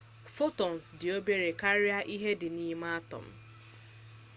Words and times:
photons 0.35 0.83
dị 0.99 1.07
obere 1.17 1.49
karịa 1.61 1.99
ihe 2.15 2.31
dị 2.39 2.47
n'ime 2.55 2.87
atom 2.99 3.25